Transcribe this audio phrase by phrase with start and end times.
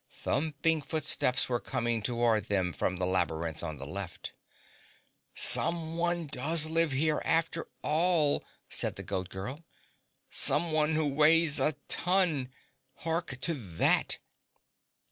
[0.11, 4.33] Thumping footsteps were coming toward them from the labyrinth on the left.
[5.35, 9.63] "Someone does live here, after all," said the Goat Girl.
[10.31, 12.49] "Someone who weighs a ton.
[12.95, 14.17] Hark to that!"